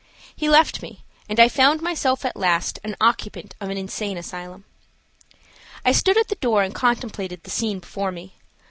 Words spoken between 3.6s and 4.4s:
of an insane